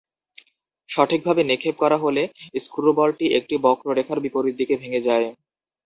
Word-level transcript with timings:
সঠিকভাবে 0.89 1.41
নিক্ষেপ 1.43 1.75
করা 1.83 1.97
হলে 2.03 2.23
স্ক্রুবলটি 2.63 3.25
একটি 3.39 3.55
বক্ররেখার 3.65 4.17
বিপরীত 4.25 4.55
দিকে 4.59 4.75
ভেঙে 4.81 5.05
যায়। 5.07 5.27